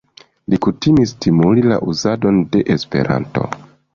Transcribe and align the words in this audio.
Li 0.53 0.57
kutimis 0.65 1.11
stimuli 1.17 1.65
la 1.71 1.77
uzadon 1.93 2.41
de 2.57 2.65
Esperanto. 2.79 3.49